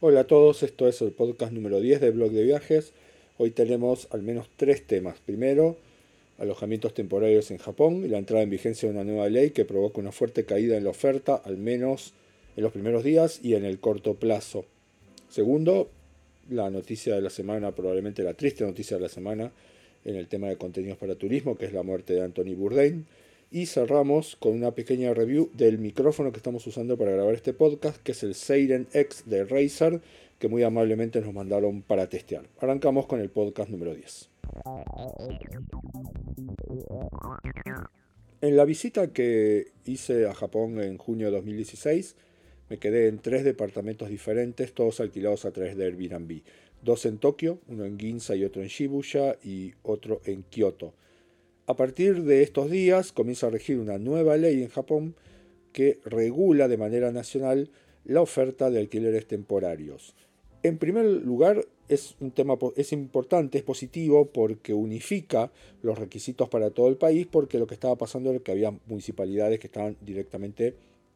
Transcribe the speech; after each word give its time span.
Hola 0.00 0.20
a 0.20 0.26
todos, 0.26 0.62
esto 0.62 0.88
es 0.88 1.00
el 1.02 1.12
podcast 1.12 1.52
número 1.52 1.80
10 1.80 2.00
de 2.00 2.10
Blog 2.10 2.32
de 2.32 2.42
Viajes. 2.42 2.92
Hoy 3.38 3.50
tenemos 3.50 4.08
al 4.10 4.22
menos 4.22 4.48
tres 4.56 4.84
temas. 4.86 5.20
Primero, 5.24 5.76
alojamientos 6.38 6.94
temporarios 6.94 7.50
en 7.50 7.58
Japón 7.58 8.04
y 8.04 8.08
la 8.08 8.18
entrada 8.18 8.42
en 8.42 8.50
vigencia 8.50 8.88
de 8.88 8.94
una 8.94 9.04
nueva 9.04 9.28
ley 9.28 9.50
que 9.50 9.64
provoca 9.64 10.00
una 10.00 10.10
fuerte 10.10 10.44
caída 10.44 10.76
en 10.76 10.84
la 10.84 10.90
oferta, 10.90 11.36
al 11.36 11.58
menos 11.58 12.12
en 12.56 12.64
los 12.64 12.72
primeros 12.72 13.04
días 13.04 13.40
y 13.42 13.54
en 13.54 13.64
el 13.64 13.78
corto 13.78 14.14
plazo. 14.14 14.64
Segundo, 15.28 15.88
la 16.50 16.70
noticia 16.70 17.14
de 17.14 17.20
la 17.20 17.30
semana, 17.30 17.72
probablemente 17.72 18.22
la 18.24 18.34
triste 18.34 18.64
noticia 18.64 18.96
de 18.96 19.02
la 19.02 19.08
semana 19.08 19.52
en 20.04 20.16
el 20.16 20.26
tema 20.26 20.48
de 20.48 20.56
contenidos 20.56 20.98
para 20.98 21.14
turismo, 21.14 21.56
que 21.56 21.66
es 21.66 21.72
la 21.72 21.82
muerte 21.82 22.14
de 22.14 22.22
Anthony 22.22 22.54
Bourdain. 22.56 23.06
Y 23.50 23.66
cerramos 23.66 24.36
con 24.36 24.52
una 24.54 24.72
pequeña 24.72 25.14
review 25.14 25.50
del 25.54 25.78
micrófono 25.78 26.32
que 26.32 26.38
estamos 26.38 26.66
usando 26.66 26.98
para 26.98 27.12
grabar 27.12 27.34
este 27.34 27.52
podcast, 27.52 28.02
que 28.02 28.12
es 28.12 28.22
el 28.24 28.34
Seiren 28.34 28.88
X 28.92 29.22
de 29.26 29.44
Razer, 29.44 30.00
que 30.38 30.48
muy 30.48 30.64
amablemente 30.64 31.20
nos 31.20 31.32
mandaron 31.32 31.82
para 31.82 32.08
testear. 32.08 32.44
Arrancamos 32.60 33.06
con 33.06 33.20
el 33.20 33.30
podcast 33.30 33.70
número 33.70 33.94
10. 33.94 34.30
En 38.40 38.56
la 38.56 38.64
visita 38.64 39.12
que 39.12 39.72
hice 39.84 40.26
a 40.26 40.34
Japón 40.34 40.80
en 40.80 40.98
junio 40.98 41.26
de 41.26 41.36
2016, 41.36 42.16
me 42.68 42.78
quedé 42.78 43.06
en 43.06 43.18
tres 43.20 43.44
departamentos 43.44 44.08
diferentes, 44.08 44.74
todos 44.74 45.00
alquilados 45.00 45.44
a 45.44 45.52
través 45.52 45.76
de 45.76 45.84
Airbnb. 45.84 46.42
Dos 46.82 47.06
en 47.06 47.18
Tokio, 47.18 47.60
uno 47.68 47.84
en 47.84 47.98
Ginza 47.98 48.34
y 48.34 48.44
otro 48.44 48.62
en 48.62 48.68
Shibuya 48.68 49.36
y 49.42 49.72
otro 49.82 50.20
en 50.24 50.42
Kioto. 50.42 50.94
A 51.68 51.74
partir 51.74 52.22
de 52.22 52.42
estos 52.42 52.70
días 52.70 53.10
comienza 53.10 53.48
a 53.48 53.50
regir 53.50 53.80
una 53.80 53.98
nueva 53.98 54.36
ley 54.36 54.62
en 54.62 54.68
Japón 54.68 55.16
que 55.72 55.98
regula 56.04 56.68
de 56.68 56.76
manera 56.76 57.10
nacional 57.10 57.70
la 58.04 58.22
oferta 58.22 58.70
de 58.70 58.78
alquileres 58.78 59.26
temporarios. 59.26 60.14
En 60.62 60.78
primer 60.78 61.04
lugar, 61.06 61.66
es 61.88 62.14
un 62.20 62.30
tema 62.30 62.56
es 62.76 62.92
importante, 62.92 63.58
es 63.58 63.64
positivo 63.64 64.26
porque 64.26 64.74
unifica 64.74 65.50
los 65.82 65.98
requisitos 65.98 66.48
para 66.48 66.70
todo 66.70 66.88
el 66.88 66.96
país, 66.96 67.26
porque 67.26 67.58
lo 67.58 67.66
que 67.66 67.74
estaba 67.74 67.96
pasando 67.96 68.30
era 68.30 68.38
que 68.38 68.52
había 68.52 68.72
municipalidades 68.86 69.58
que 69.58 69.66
estaban 69.66 69.96
directamente 70.00 70.72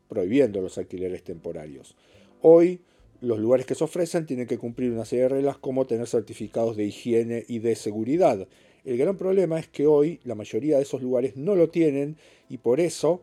prohibiendo 0.08 0.60
los 0.60 0.78
alquileres 0.78 1.22
temporarios. 1.22 1.94
Hoy 2.42 2.80
los 3.20 3.38
lugares 3.38 3.66
que 3.66 3.74
se 3.74 3.84
ofrecen 3.84 4.26
tienen 4.26 4.46
que 4.46 4.58
cumplir 4.58 4.90
una 4.90 5.04
serie 5.04 5.24
de 5.24 5.28
reglas 5.28 5.58
como 5.58 5.86
tener 5.86 6.06
certificados 6.06 6.76
de 6.76 6.84
higiene 6.84 7.44
y 7.48 7.58
de 7.58 7.74
seguridad. 7.74 8.46
El 8.84 8.96
gran 8.96 9.16
problema 9.16 9.58
es 9.58 9.68
que 9.68 9.86
hoy 9.86 10.20
la 10.24 10.34
mayoría 10.34 10.76
de 10.76 10.82
esos 10.82 11.02
lugares 11.02 11.36
no 11.36 11.54
lo 11.54 11.68
tienen 11.68 12.16
y 12.48 12.58
por 12.58 12.80
eso 12.80 13.20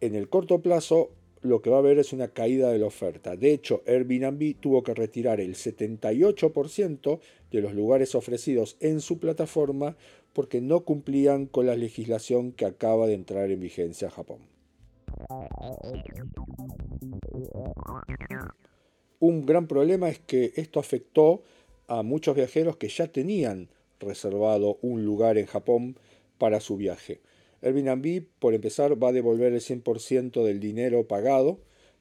en 0.00 0.14
el 0.14 0.28
corto 0.28 0.60
plazo 0.60 1.10
lo 1.42 1.62
que 1.62 1.70
va 1.70 1.76
a 1.76 1.78
haber 1.78 1.98
es 1.98 2.12
una 2.12 2.28
caída 2.28 2.70
de 2.70 2.78
la 2.78 2.86
oferta. 2.86 3.36
De 3.36 3.52
hecho, 3.52 3.82
Airbnb 3.86 4.56
tuvo 4.60 4.82
que 4.82 4.94
retirar 4.94 5.40
el 5.40 5.54
78% 5.54 7.20
de 7.50 7.60
los 7.60 7.72
lugares 7.74 8.14
ofrecidos 8.14 8.76
en 8.80 9.00
su 9.00 9.18
plataforma 9.18 9.96
porque 10.32 10.60
no 10.60 10.80
cumplían 10.80 11.46
con 11.46 11.66
la 11.66 11.76
legislación 11.76 12.52
que 12.52 12.66
acaba 12.66 13.06
de 13.06 13.14
entrar 13.14 13.50
en 13.50 13.60
vigencia 13.60 14.06
en 14.08 14.12
Japón. 14.12 14.38
Un 19.20 19.44
gran 19.44 19.66
problema 19.66 20.08
es 20.08 20.18
que 20.18 20.54
esto 20.56 20.80
afectó 20.80 21.42
a 21.88 22.02
muchos 22.02 22.34
viajeros 22.34 22.78
que 22.78 22.88
ya 22.88 23.06
tenían 23.06 23.68
reservado 24.00 24.78
un 24.80 25.04
lugar 25.04 25.36
en 25.36 25.44
Japón 25.44 25.98
para 26.38 26.58
su 26.60 26.78
viaje. 26.78 27.20
Airbnb, 27.60 28.24
por 28.38 28.54
empezar, 28.54 29.00
va 29.00 29.08
a 29.08 29.12
devolver 29.12 29.52
el 29.52 29.60
100% 29.60 30.42
del 30.42 30.58
dinero 30.58 31.06
pagado, 31.06 31.58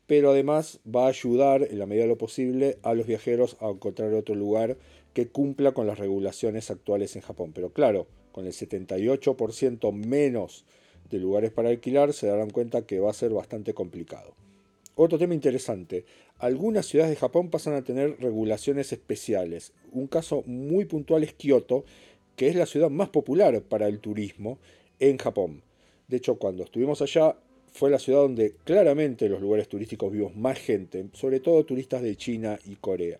pero 0.07 0.31
además 0.31 0.79
va 0.87 1.07
a 1.07 1.09
ayudar, 1.09 1.63
en 1.63 1.79
la 1.79 1.85
medida 1.85 2.03
de 2.03 2.09
lo 2.09 2.17
posible, 2.17 2.77
a 2.83 2.93
los 2.93 3.05
viajeros 3.05 3.57
a 3.59 3.67
encontrar 3.67 4.13
otro 4.13 4.35
lugar 4.35 4.77
que 5.13 5.27
cumpla 5.27 5.73
con 5.73 5.87
las 5.87 5.99
regulaciones 5.99 6.71
actuales 6.71 7.17
en 7.17 7.21
Japón. 7.21 7.51
Pero 7.53 7.73
claro, 7.73 8.07
con 8.31 8.45
el 8.45 8.53
78% 8.53 9.91
menos 9.91 10.63
de 11.09 11.19
lugares 11.19 11.51
para 11.51 11.67
alquilar, 11.67 12.13
se 12.13 12.27
darán 12.27 12.49
cuenta 12.49 12.83
que 12.83 13.01
va 13.01 13.09
a 13.09 13.13
ser 13.13 13.31
bastante 13.31 13.73
complicado. 13.73 14.35
Otro 15.01 15.17
tema 15.17 15.33
interesante, 15.33 16.03
algunas 16.39 16.85
ciudades 16.85 17.11
de 17.11 17.15
Japón 17.15 17.49
pasan 17.49 17.73
a 17.73 17.85
tener 17.85 18.19
regulaciones 18.19 18.91
especiales. 18.91 19.71
Un 19.93 20.07
caso 20.07 20.43
muy 20.45 20.83
puntual 20.83 21.23
es 21.23 21.31
Kioto, 21.31 21.85
que 22.35 22.49
es 22.49 22.55
la 22.57 22.65
ciudad 22.65 22.89
más 22.89 23.07
popular 23.07 23.61
para 23.61 23.87
el 23.87 23.99
turismo 24.01 24.59
en 24.99 25.17
Japón. 25.17 25.63
De 26.09 26.17
hecho, 26.17 26.35
cuando 26.35 26.63
estuvimos 26.63 27.01
allá, 27.01 27.37
fue 27.71 27.89
la 27.89 27.97
ciudad 27.97 28.19
donde 28.19 28.55
claramente 28.65 29.29
los 29.29 29.39
lugares 29.39 29.69
turísticos 29.69 30.11
vimos 30.11 30.35
más 30.35 30.59
gente, 30.59 31.05
sobre 31.13 31.39
todo 31.39 31.63
turistas 31.63 32.01
de 32.01 32.17
China 32.17 32.59
y 32.65 32.75
Corea. 32.75 33.19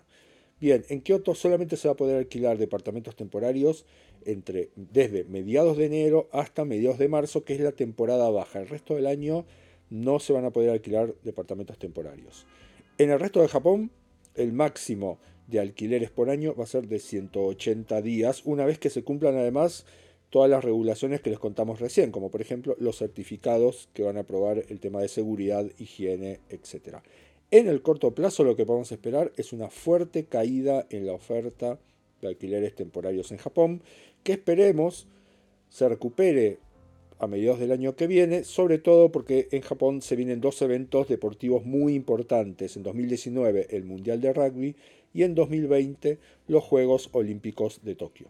Bien, 0.59 0.83
en 0.89 0.99
Kioto 0.99 1.33
solamente 1.33 1.77
se 1.77 1.87
va 1.87 1.93
a 1.93 1.97
poder 1.97 2.17
alquilar 2.17 2.57
departamentos 2.57 3.15
temporarios 3.15 3.85
entre, 4.25 4.67
desde 4.75 5.23
mediados 5.23 5.77
de 5.77 5.85
enero 5.85 6.27
hasta 6.33 6.65
mediados 6.65 6.99
de 6.99 7.07
marzo, 7.07 7.45
que 7.45 7.53
es 7.53 7.61
la 7.61 7.71
temporada 7.71 8.29
baja. 8.29 8.59
El 8.59 8.67
resto 8.67 8.95
del 8.95 9.07
año 9.07 9.45
no 9.89 10.19
se 10.19 10.33
van 10.33 10.45
a 10.45 10.51
poder 10.51 10.69
alquilar 10.69 11.15
departamentos 11.23 11.77
temporarios. 11.77 12.45
En 12.97 13.11
el 13.11 13.19
resto 13.19 13.41
de 13.41 13.47
Japón, 13.47 13.91
el 14.35 14.53
máximo 14.53 15.19
de 15.47 15.59
alquileres 15.59 16.11
por 16.11 16.29
año 16.29 16.53
va 16.55 16.63
a 16.63 16.67
ser 16.67 16.87
de 16.87 16.99
180 16.99 18.01
días, 18.01 18.43
una 18.45 18.65
vez 18.65 18.77
que 18.77 18.89
se 18.89 19.03
cumplan 19.03 19.35
además 19.35 19.85
todas 20.29 20.49
las 20.49 20.63
regulaciones 20.63 21.21
que 21.21 21.31
les 21.31 21.39
contamos 21.39 21.79
recién, 21.79 22.11
como 22.11 22.29
por 22.29 22.41
ejemplo 22.41 22.75
los 22.79 22.97
certificados 22.97 23.89
que 23.93 24.03
van 24.03 24.17
a 24.17 24.21
aprobar 24.21 24.63
el 24.69 24.79
tema 24.79 25.01
de 25.01 25.07
seguridad, 25.07 25.65
higiene, 25.79 26.39
etc. 26.49 26.97
En 27.51 27.67
el 27.67 27.81
corto 27.81 28.13
plazo 28.13 28.43
lo 28.43 28.55
que 28.55 28.65
podemos 28.65 28.91
esperar 28.91 29.31
es 29.37 29.53
una 29.53 29.69
fuerte 29.69 30.25
caída 30.25 30.85
en 30.91 31.07
la 31.07 31.13
oferta 31.13 31.79
de 32.21 32.27
alquileres 32.27 32.75
temporarios 32.75 33.31
en 33.31 33.37
Japón, 33.37 33.81
que 34.23 34.33
esperemos 34.33 35.07
se 35.69 35.87
recupere 35.89 36.59
a 37.19 37.27
mediados 37.27 37.59
del 37.59 37.73
año 37.73 37.95
que 37.95 38.07
viene, 38.07 38.45
sobre 38.45 38.79
todo 38.79 39.11
porque 39.11 39.49
en 39.51 39.61
Japón 39.61 40.01
se 40.01 40.15
vienen 40.15 40.39
dos 40.39 40.61
eventos 40.61 41.09
deportivos 41.09 41.65
muy 41.65 41.93
importantes. 41.93 42.77
En 42.77 42.83
2019 42.83 43.67
el 43.71 43.83
Mundial 43.83 44.21
de 44.21 44.33
Rugby 44.33 44.75
y 45.13 45.23
en 45.23 45.35
2020 45.35 46.17
los 46.47 46.63
Juegos 46.63 47.09
Olímpicos 47.11 47.81
de 47.83 47.95
Tokio. 47.95 48.27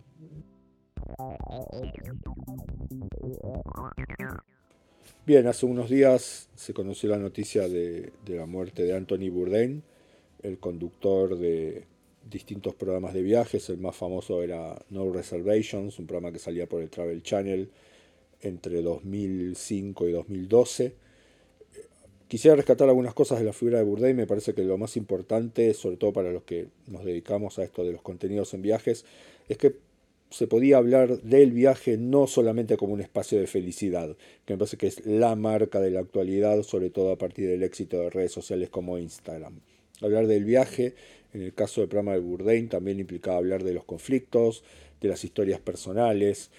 Bien, 5.26 5.46
hace 5.46 5.68
unos 5.68 5.90
días 5.90 6.50
se 6.56 6.74
conoció 6.74 7.10
la 7.10 7.18
noticia 7.18 7.68
de, 7.68 8.12
la 8.26 8.48
muerte 8.48 8.84
de 8.84 8.96
Anthony 8.96 9.30
Bourdain, 9.32 9.84
el 10.42 10.58
conductor 10.58 11.38
de 11.38 11.84
distintos 12.28 12.74
programas 12.74 13.14
de 13.14 13.22
viajes. 13.22 13.70
El 13.70 13.78
más 13.78 13.96
famoso 13.96 14.42
era 14.42 14.84
No 14.90 15.12
Reservations, 15.12 16.00
un 16.00 16.08
programa 16.08 16.32
que 16.32 16.40
salía 16.40 16.68
por 16.68 16.82
el 16.82 16.90
Travel 16.90 17.22
Channel 17.22 17.70
entre 18.42 18.82
2005 18.82 20.08
y 20.08 20.12
2012. 20.12 20.94
Quisiera 22.28 22.56
rescatar 22.56 22.88
algunas 22.88 23.14
cosas 23.14 23.40
de 23.40 23.46
la 23.46 23.54
figura 23.54 23.80
de 23.80 23.84
Bourdain. 23.84 24.16
Me 24.16 24.28
parece 24.28 24.54
que 24.54 24.64
lo 24.64 24.78
más 24.78 24.96
importante, 24.98 25.74
sobre 25.74 25.98
todo 25.98 26.14
para 26.14 26.32
los 26.32 26.44
que 26.44 26.68
nos 26.88 27.04
dedicamos 27.04 27.58
a 27.58 27.64
esto 27.64 27.84
de 27.84 27.92
los 27.92 28.02
contenidos 28.02 28.54
en 28.54 28.62
viajes, 28.62 29.04
es 29.48 29.58
que 29.58 29.76
se 30.30 30.46
podía 30.46 30.78
hablar 30.78 31.22
del 31.22 31.52
viaje 31.52 31.98
no 31.98 32.28
solamente 32.28 32.78
como 32.78 32.94
un 32.94 33.02
espacio 33.02 33.40
de 33.40 33.48
felicidad, 33.48 34.16
que 34.46 34.54
me 34.54 34.60
parece 34.60 34.78
que 34.78 34.86
es 34.86 35.06
la 35.08 35.36
marca 35.36 35.80
de 35.80 35.90
la 35.90 36.02
actualidad, 36.02 36.62
sobre 36.62 36.92
todo 36.92 37.12
a 37.12 37.18
partir 37.18 37.50
del 37.50 37.64
éxito 37.64 37.98
de 37.98 38.12
redes 38.12 38.32
sociales 38.32 38.70
como 38.70 39.00
Instagram. 39.00 39.60
Hablar 40.02 40.28
del 40.28 40.46
viaje, 40.46 40.94
en 41.34 41.42
el 41.42 41.54
caso 41.56 41.82
del 41.82 41.90
programa 41.90 42.14
de 42.14 42.20
Bourdain, 42.20 42.70
también 42.70 43.00
implicaba 43.00 43.38
hablar 43.38 43.64
de 43.64 43.74
los 43.74 43.86
conflictos, 43.86 44.64
de 45.02 45.10
las 45.10 45.24
historias 45.24 45.60
personales 45.60 46.52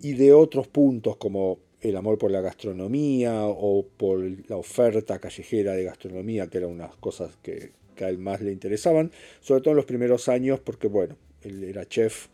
y 0.00 0.14
de 0.14 0.32
otros 0.32 0.68
puntos 0.68 1.16
como 1.16 1.58
el 1.80 1.96
amor 1.96 2.18
por 2.18 2.30
la 2.30 2.40
gastronomía 2.40 3.46
o 3.46 3.86
por 3.96 4.20
la 4.48 4.56
oferta 4.56 5.18
callejera 5.18 5.72
de 5.72 5.84
gastronomía, 5.84 6.48
que 6.48 6.58
eran 6.58 6.70
unas 6.70 6.94
cosas 6.96 7.36
que, 7.42 7.72
a 8.00 8.08
él 8.08 8.18
más 8.18 8.40
le 8.40 8.52
interesaban, 8.52 9.10
sobre 9.40 9.60
todo 9.60 9.72
en 9.72 9.76
los 9.76 9.84
primeros 9.84 10.28
años, 10.28 10.60
porque 10.60 10.86
bueno, 10.86 11.16
él 11.42 11.64
era 11.64 11.84
chef 11.84 12.28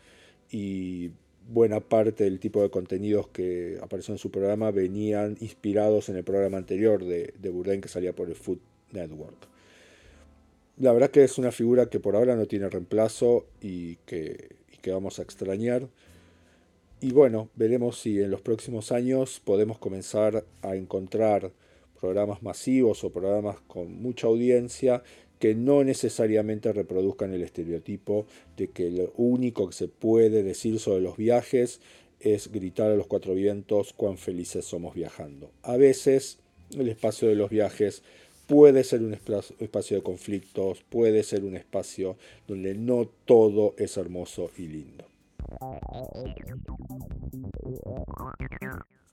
y 0.51 1.11
buena 1.49 1.81
parte 1.81 2.25
del 2.25 2.39
tipo 2.39 2.61
de 2.61 2.69
contenidos 2.69 3.29
que 3.29 3.79
apareció 3.83 4.13
en 4.13 4.19
su 4.19 4.31
programa 4.31 4.71
venían 4.71 5.37
inspirados 5.41 6.11
en 6.11 6.17
el 6.17 6.25
programa 6.25 6.59
anterior 6.59 7.03
de, 7.03 7.33
de 7.39 7.51
Bourdain 7.51 7.81
que 7.81 7.89
salía 7.89 8.15
por 8.15 8.29
el 8.29 8.35
Food 8.35 8.59
Network. 8.93 9.49
La 10.77 10.93
verdad 10.93 11.11
que 11.11 11.25
es 11.25 11.39
una 11.39 11.51
figura 11.51 11.89
que 11.89 11.99
por 11.99 12.15
ahora 12.15 12.37
no 12.37 12.45
tiene 12.45 12.69
reemplazo 12.69 13.47
y 13.63 13.97
que 13.97 14.51
vamos 14.87 15.19
a 15.19 15.23
extrañar. 15.23 15.89
Y 17.01 17.13
bueno, 17.13 17.51
veremos 17.55 18.01
si 18.01 18.21
en 18.21 18.31
los 18.31 18.41
próximos 18.41 18.93
años 18.93 19.41
podemos 19.45 19.79
comenzar 19.79 20.45
a 20.63 20.77
encontrar 20.77 21.53
programas 22.01 22.43
masivos 22.43 23.05
o 23.05 23.11
programas 23.11 23.61
con 23.67 24.01
mucha 24.01 24.27
audiencia 24.27 25.03
que 25.39 25.55
no 25.55 25.85
necesariamente 25.85 26.73
reproduzcan 26.73 27.35
el 27.35 27.43
estereotipo 27.43 28.27
de 28.57 28.69
que 28.69 28.91
lo 28.91 29.13
único 29.17 29.69
que 29.69 29.75
se 29.75 29.89
puede 29.89 30.43
decir 30.43 30.79
sobre 30.79 31.03
los 31.03 31.17
viajes 31.17 31.81
es 32.21 32.51
gritar 32.51 32.91
a 32.91 32.97
los 32.97 33.07
cuatro 33.07 33.35
vientos 33.35 33.93
cuán 33.93 34.17
felices 34.17 34.65
somos 34.65 34.95
viajando. 34.95 35.51
A 35.63 35.77
veces 35.77 36.39
el 36.71 36.89
espacio 36.89 37.29
de 37.29 37.35
los 37.35 37.51
viajes 37.51 38.03
puede 38.47 38.85
ser 38.85 39.03
un 39.03 39.15
espacio 39.15 39.97
de 39.97 40.03
conflictos, 40.03 40.83
puede 40.89 41.23
ser 41.23 41.45
un 41.45 41.57
espacio 41.57 42.17
donde 42.47 42.75
no 42.75 43.09
todo 43.25 43.75
es 43.77 43.97
hermoso 43.97 44.51
y 44.57 44.69
lindo. 44.69 45.04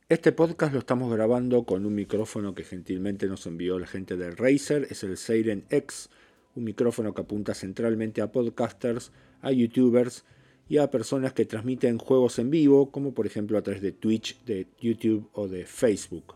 Este 0.09 0.31
podcast 0.31 0.73
lo 0.73 0.79
estamos 0.79 1.13
grabando 1.13 1.63
con 1.63 1.85
un 1.85 1.95
micrófono 1.95 2.53
que 2.53 2.63
gentilmente 2.63 3.27
nos 3.27 3.45
envió 3.47 3.79
la 3.79 3.87
gente 3.87 4.17
de 4.17 4.31
Razer, 4.31 4.87
es 4.89 5.03
el 5.03 5.17
Seiren 5.17 5.65
X, 5.69 6.09
un 6.55 6.65
micrófono 6.65 7.13
que 7.13 7.21
apunta 7.21 7.53
centralmente 7.53 8.21
a 8.21 8.31
podcasters, 8.31 9.11
a 9.41 9.51
youtubers 9.51 10.25
y 10.67 10.77
a 10.77 10.91
personas 10.91 11.33
que 11.33 11.45
transmiten 11.45 11.97
juegos 11.97 12.39
en 12.39 12.49
vivo, 12.49 12.91
como 12.91 13.13
por 13.13 13.25
ejemplo 13.25 13.57
a 13.57 13.61
través 13.61 13.81
de 13.81 13.91
Twitch, 13.91 14.43
de 14.43 14.67
YouTube 14.79 15.29
o 15.33 15.47
de 15.47 15.65
Facebook. 15.65 16.35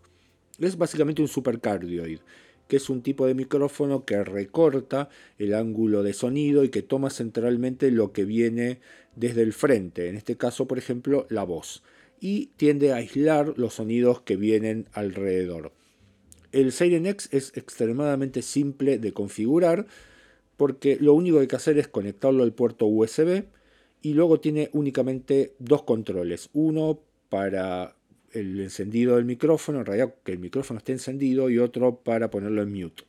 Es 0.60 0.78
básicamente 0.78 1.22
un 1.22 1.28
supercardioid, 1.28 2.20
que 2.68 2.78
es 2.78 2.90
un 2.90 3.02
tipo 3.02 3.28
de 3.28 3.34
micrófono 3.34 4.06
que 4.06 4.24
recorta 4.24 5.10
el 5.38 5.54
ángulo 5.54 6.04
de 6.04 6.14
sonido 6.14 6.64
y 6.64 6.70
que 6.70 6.82
toma 6.82 7.10
centralmente 7.10 7.92
lo 7.92 8.12
que 8.12 8.26
viene 8.26 8.80
desde 9.16 9.44
el 9.44 9.54
frente, 9.54 10.10
en 10.10 10.16
este 10.16 10.36
caso 10.36 10.68
por 10.68 10.78
ejemplo 10.78 11.28
la 11.30 11.44
voz, 11.44 11.84
y 12.20 12.48
tiende 12.58 12.92
a 12.92 12.98
aislar 12.98 13.54
los 13.58 13.76
sonidos 13.76 14.22
que 14.22 14.36
vienen 14.36 14.88
alrededor. 14.94 15.72
El 16.52 16.72
Siren 16.72 17.06
X 17.06 17.30
es 17.32 17.52
extremadamente 17.56 18.42
simple 18.42 18.98
de 18.98 19.12
configurar 19.12 19.88
porque 20.58 20.98
lo 21.00 21.14
único 21.14 21.38
que 21.38 21.42
hay 21.42 21.48
que 21.48 21.56
hacer 21.58 21.78
es 21.78 21.88
conectarlo 21.88 22.44
al 22.44 22.54
puerto 22.54 22.86
USB 22.86 23.44
y 24.02 24.14
luego 24.14 24.40
tiene 24.40 24.70
únicamente 24.72 25.54
dos 25.60 25.84
controles, 25.84 26.50
uno 26.54 27.00
para 27.30 27.96
el 28.36 28.60
encendido 28.60 29.16
del 29.16 29.26
micrófono, 29.26 29.80
en 29.80 29.86
realidad 29.86 30.16
que 30.24 30.34
el 30.34 30.40
micrófono 30.40 30.78
esté 30.78 30.92
encendido 30.92 31.50
y 31.50 31.58
otro 31.60 31.98
para 31.98 32.30
ponerlo 32.30 32.62
en 32.62 32.72
mute. 32.72 33.04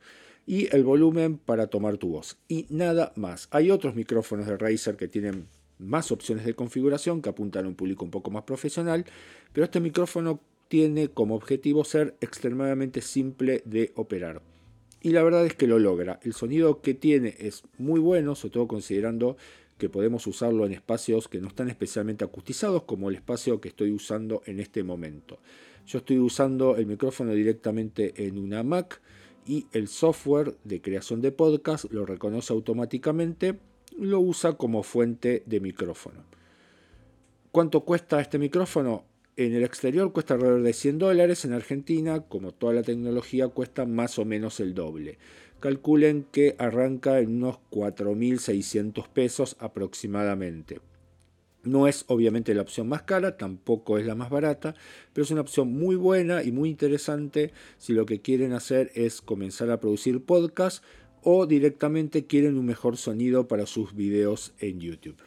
Y 0.45 0.73
el 0.75 0.83
volumen 0.83 1.37
para 1.37 1.67
tomar 1.67 1.97
tu 1.97 2.09
voz. 2.09 2.37
Y 2.47 2.65
nada 2.69 3.11
más. 3.15 3.49
Hay 3.51 3.69
otros 3.69 3.95
micrófonos 3.95 4.47
de 4.47 4.57
Razer 4.57 4.95
que 4.95 5.07
tienen 5.07 5.47
más 5.77 6.11
opciones 6.11 6.45
de 6.45 6.53
configuración 6.53 7.21
que 7.21 7.29
apuntan 7.29 7.65
a 7.65 7.67
un 7.67 7.75
público 7.75 8.05
un 8.05 8.11
poco 8.11 8.31
más 8.31 8.43
profesional, 8.43 9.05
pero 9.53 9.65
este 9.65 9.79
micrófono 9.79 10.39
tiene 10.67 11.09
como 11.09 11.35
objetivo 11.35 11.83
ser 11.83 12.15
extremadamente 12.21 13.01
simple 13.01 13.61
de 13.65 13.91
operar. 13.95 14.41
Y 15.01 15.11
la 15.11 15.23
verdad 15.23 15.45
es 15.45 15.53
que 15.53 15.67
lo 15.67 15.79
logra. 15.79 16.19
El 16.23 16.33
sonido 16.33 16.81
que 16.81 16.93
tiene 16.93 17.35
es 17.39 17.63
muy 17.77 17.99
bueno, 17.99 18.35
sobre 18.35 18.53
todo 18.53 18.67
considerando 18.67 19.37
que 19.77 19.89
podemos 19.89 20.25
usarlo 20.27 20.65
en 20.65 20.73
espacios 20.73 21.27
que 21.27 21.39
no 21.39 21.47
están 21.47 21.69
especialmente 21.69 22.25
acustizados, 22.25 22.83
como 22.83 23.09
el 23.09 23.15
espacio 23.15 23.61
que 23.61 23.69
estoy 23.69 23.91
usando 23.91 24.41
en 24.45 24.59
este 24.59 24.83
momento. 24.83 25.39
Yo 25.85 25.99
estoy 25.99 26.19
usando 26.19 26.75
el 26.75 26.85
micrófono 26.85 27.33
directamente 27.33 28.25
en 28.27 28.37
una 28.37 28.63
Mac 28.63 29.01
y 29.45 29.67
el 29.71 29.87
software 29.87 30.57
de 30.63 30.81
creación 30.81 31.21
de 31.21 31.31
podcast 31.31 31.85
lo 31.91 32.05
reconoce 32.05 32.51
automáticamente, 32.51 33.59
lo 33.97 34.19
usa 34.19 34.53
como 34.53 34.83
fuente 34.83 35.43
de 35.45 35.59
micrófono. 35.59 36.25
¿Cuánto 37.51 37.81
cuesta 37.81 38.19
este 38.19 38.37
micrófono? 38.37 39.05
En 39.37 39.53
el 39.53 39.63
exterior 39.63 40.11
cuesta 40.11 40.33
alrededor 40.33 40.63
de 40.63 40.73
100 40.73 40.97
dólares, 40.97 41.45
en 41.45 41.53
Argentina, 41.53 42.21
como 42.21 42.51
toda 42.51 42.73
la 42.73 42.81
tecnología, 42.81 43.47
cuesta 43.47 43.85
más 43.85 44.17
o 44.17 44.25
menos 44.25 44.59
el 44.59 44.73
doble 44.73 45.19
calculen 45.59 46.25
que 46.31 46.55
arranca 46.59 47.19
en 47.19 47.37
unos 47.37 47.57
4.600 47.71 49.07
pesos 49.09 49.57
aproximadamente. 49.59 50.81
No 51.63 51.87
es 51.87 52.05
obviamente 52.07 52.53
la 52.53 52.61
opción 52.61 52.87
más 52.87 53.01
cara, 53.01 53.35
tampoco 53.35 53.97
es 53.97 54.05
la 54.05 54.15
más 54.15 54.29
barata, 54.29 54.73
pero 55.13 55.25
es 55.25 55.31
una 55.31 55.41
opción 55.41 55.73
muy 55.73 55.95
buena 55.95 56.43
y 56.43 56.51
muy 56.51 56.69
interesante 56.69 57.51
si 57.77 57.93
lo 57.93 58.05
que 58.05 58.21
quieren 58.21 58.53
hacer 58.53 58.91
es 58.95 59.21
comenzar 59.21 59.69
a 59.71 59.79
producir 59.79 60.23
podcast 60.23 60.83
o 61.23 61.45
directamente 61.45 62.25
quieren 62.25 62.57
un 62.57 62.65
mejor 62.65 62.95
sonido 62.95 63.47
para 63.49 63.65
sus 63.65 63.95
videos 63.95 64.53
en 64.59 64.79
YouTube. 64.79 65.21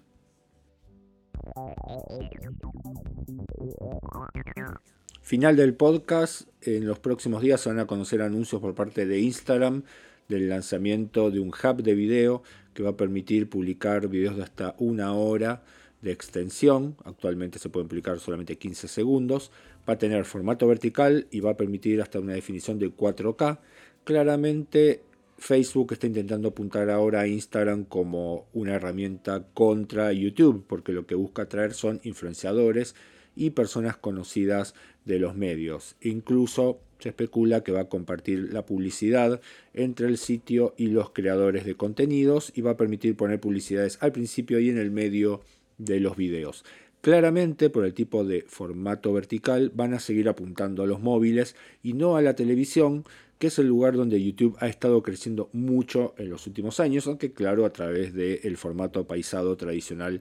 Final 5.21 5.57
del 5.57 5.75
podcast. 5.75 6.49
En 6.63 6.87
los 6.87 6.99
próximos 6.99 7.43
días 7.43 7.61
se 7.61 7.69
van 7.69 7.81
a 7.81 7.87
conocer 7.87 8.23
anuncios 8.23 8.61
por 8.61 8.75
parte 8.75 9.05
de 9.05 9.21
Instagram 9.21 9.85
del 10.31 10.49
lanzamiento 10.49 11.31
de 11.31 11.41
un 11.41 11.49
hub 11.49 11.83
de 11.83 11.95
video 11.95 12.43
que 12.73 12.83
va 12.83 12.91
a 12.91 12.97
permitir 12.97 13.51
publicar 13.51 14.09
videos 14.09 14.37
de 14.37 14.45
hasta 14.45 14.75
una 14.79 15.13
hora 15.13 15.63
de 16.01 16.13
extensión. 16.13 16.97
Actualmente 17.05 17.59
se 17.59 17.69
pueden 17.69 17.89
publicar 17.89 18.19
solamente 18.19 18.57
15 18.57 18.89
segundos. 18.89 19.51
Va 19.87 19.95
a 19.95 19.99
tener 19.99 20.25
formato 20.25 20.67
vertical 20.67 21.27
y 21.31 21.41
va 21.41 21.51
a 21.51 21.57
permitir 21.57 22.01
hasta 22.01 22.21
una 22.21 22.33
definición 22.33 22.79
de 22.79 22.91
4K. 22.91 23.59
Claramente 24.05 25.03
Facebook 25.37 25.93
está 25.93 26.07
intentando 26.07 26.49
apuntar 26.49 26.91
ahora 26.91 27.21
a 27.21 27.27
Instagram 27.27 27.85
como 27.85 28.47
una 28.53 28.75
herramienta 28.75 29.45
contra 29.53 30.13
YouTube, 30.13 30.65
porque 30.67 30.93
lo 30.93 31.07
que 31.07 31.15
busca 31.15 31.43
atraer 31.43 31.75
son 31.75 32.01
influenciadores 32.05 32.95
y 33.35 33.51
personas 33.51 33.97
conocidas 33.97 34.75
de 35.05 35.19
los 35.19 35.35
medios. 35.35 35.97
Incluso 36.01 36.81
se 36.99 37.11
especula 37.11 37.63
que 37.63 37.73
va 37.73 37.81
a 37.81 37.89
compartir 37.89 38.53
la 38.53 38.67
publicidad 38.67 39.41
entre 39.75 40.07
el 40.09 40.19
sitio 40.19 40.75
y 40.77 40.89
los 40.89 41.11
creadores 41.11 41.65
de 41.65 41.75
contenidos 41.75 42.53
y 42.55 42.61
va 42.61 42.73
a 42.73 42.77
permitir 42.77 43.17
poner 43.17 43.41
publicidades 43.41 43.99
al 44.01 44.13
principio 44.13 44.61
y 44.61 44.69
en 44.69 44.79
el 44.79 44.91
medio 44.91 45.41
de 45.79 46.01
los 46.01 46.17
videos. 46.17 46.65
Claramente, 47.01 47.71
por 47.71 47.87
el 47.87 47.95
tipo 47.95 48.25
de 48.25 48.45
formato 48.47 49.13
vertical, 49.15 49.73
van 49.75 49.95
a 49.95 50.01
seguir 50.01 50.29
apuntando 50.29 50.83
a 50.83 50.87
los 50.87 51.01
móviles 51.01 51.57
y 51.83 51.95
no 51.95 52.17
a 52.17 52.23
la 52.23 52.35
televisión, 52.35 53.05
que 53.39 53.47
es 53.47 53.59
el 53.59 53.69
lugar 53.69 53.97
donde 53.97 54.23
YouTube 54.23 54.59
ha 54.61 54.69
estado 54.69 55.03
creciendo 55.03 55.49
mucho 55.55 56.15
en 56.19 56.29
los 56.29 56.47
últimos 56.47 56.79
años, 56.79 57.07
aunque 57.07 57.33
claro, 57.33 57.65
a 57.65 57.73
través 57.73 58.13
del 58.13 58.59
formato 58.59 59.07
paisado 59.07 59.57
tradicional 59.57 60.21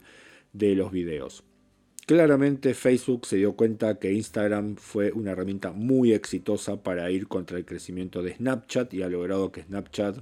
de 0.53 0.75
los 0.75 0.93
videos. 0.93 1.43
Claramente 2.09 2.73
Facebook 2.73 3.27
se 3.27 3.35
dio 3.35 3.53
cuenta 3.53 3.99
que 3.99 4.11
Instagram 4.11 4.77
fue 4.77 5.11
una 5.11 5.29
herramienta 5.29 5.73
muy 5.73 6.11
exitosa 6.11 6.81
para 6.81 7.11
ir 7.11 7.27
contra 7.27 7.55
el 7.59 7.65
crecimiento 7.65 8.23
de 8.23 8.33
Snapchat 8.33 8.91
y 8.95 9.03
ha 9.03 9.09
logrado 9.09 9.51
que 9.51 9.61
Snapchat 9.61 10.17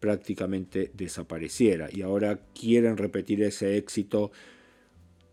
prácticamente 0.00 0.90
desapareciera. 0.94 1.90
Y 1.92 2.02
ahora 2.02 2.40
quieren 2.60 2.96
repetir 2.96 3.40
ese 3.44 3.76
éxito 3.76 4.32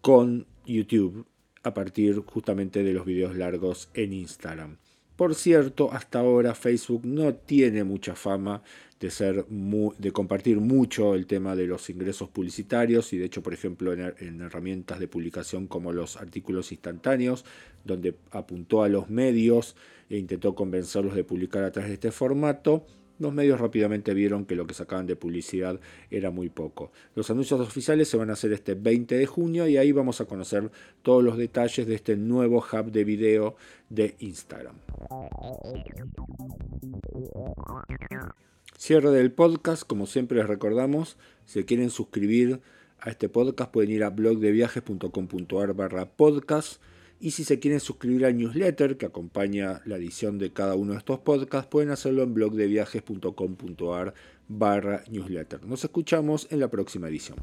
con 0.02 0.46
YouTube 0.64 1.26
a 1.64 1.74
partir 1.74 2.20
justamente 2.20 2.84
de 2.84 2.94
los 2.94 3.04
videos 3.04 3.36
largos 3.36 3.90
en 3.96 4.14
Instagram. 4.14 4.78
Por 5.16 5.34
cierto, 5.34 5.92
hasta 5.94 6.20
ahora 6.20 6.54
Facebook 6.56 7.06
no 7.06 7.34
tiene 7.34 7.86
mucha 7.86 8.16
fama 8.16 8.62
de, 9.00 9.10
ser 9.10 9.46
de 9.46 10.12
compartir 10.12 10.60
mucho 10.60 11.16
el 11.16 11.26
tema 11.26 11.56
de 11.56 11.68
los 11.68 11.90
ingresos 11.90 12.30
publicitarios 12.30 13.14
y 13.14 13.18
de 13.18 13.26
hecho, 13.26 13.42
por 13.42 13.54
ejemplo, 13.54 13.94
en, 13.94 14.42
herramientas 14.42 15.00
de 15.00 15.08
publicación 15.08 15.68
como 15.68 15.94
los 15.94 16.18
artículos 16.18 16.74
instantáneos, 16.74 17.46
donde 17.86 18.16
apuntó 18.32 18.84
a 18.84 18.90
los 18.90 19.10
medios 19.10 19.78
e 20.10 20.18
intentó 20.18 20.54
convencerlos 20.54 21.16
de 21.16 21.24
publicar 21.24 21.64
a 21.64 21.72
través 21.72 21.90
de 21.90 21.96
este 21.96 22.12
formato, 22.12 22.86
los 23.20 23.34
medios 23.34 23.60
rápidamente 23.60 24.14
vieron 24.14 24.46
que 24.46 24.56
lo 24.56 24.68
que 24.68 24.74
sacaban 24.74 25.08
de 25.08 25.16
publicidad 25.16 25.80
era 26.10 26.32
muy 26.32 26.50
poco. 26.50 26.92
Los 27.16 27.30
anuncios 27.30 27.60
oficiales 27.60 28.10
se 28.10 28.18
van 28.18 28.30
a 28.30 28.34
hacer 28.34 28.54
este 28.54 28.76
20 28.76 29.16
de 29.16 29.26
junio 29.26 29.68
y 29.68 29.78
ahí 29.78 29.92
vamos 29.92 30.22
a 30.22 30.26
conocer 30.26 30.70
todos 31.02 31.24
los 31.24 31.38
detalles 31.38 31.88
de 31.88 31.96
este 31.96 32.18
nuevo 32.18 32.58
hub 32.58 32.92
de 32.92 33.04
video 33.04 33.56
de 33.90 34.16
Instagram. 34.20 34.76
Cierre 38.78 39.12
del 39.12 39.32
podcast, 39.32 39.84
como 39.84 40.06
siempre 40.06 40.38
les 40.38 40.48
recordamos, 40.48 41.18
si 41.46 41.64
quieren 41.64 41.90
suscribir 41.90 42.62
a 43.00 43.10
este 43.10 43.30
podcast 43.30 43.72
pueden 43.72 43.92
ir 43.92 44.04
a 44.04 44.10
blogdeviajes.com.ar 44.10 45.74
barra 45.74 46.06
podcast 46.06 46.82
y 47.20 47.32
si 47.32 47.44
se 47.44 47.60
quieren 47.60 47.80
suscribir 47.80 48.26
al 48.26 48.38
newsletter 48.38 48.98
que 48.98 49.06
acompaña 49.06 49.82
la 49.86 49.98
edición 49.98 50.38
de 50.38 50.52
cada 50.52 50.76
uno 50.76 50.94
de 50.94 51.00
estos 51.00 51.20
podcasts 51.20 51.70
pueden 51.70 51.90
hacerlo 51.92 52.24
en 52.24 52.34
blogdeviajes.com.ar 52.34 54.14
barra 54.48 55.04
newsletter. 55.10 55.66
Nos 55.66 55.84
escuchamos 55.84 56.48
en 56.52 56.60
la 56.60 56.70
próxima 56.70 57.08
edición. 57.08 57.38